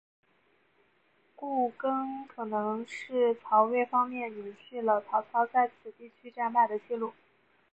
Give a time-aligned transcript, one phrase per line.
[1.35, 7.13] 故更可能是曹魏方面隐去了曹操在此地区战败的记录。